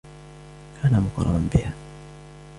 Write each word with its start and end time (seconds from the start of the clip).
كان 0.81 0.91
مغرما 1.13 1.47
بها. 1.53 1.73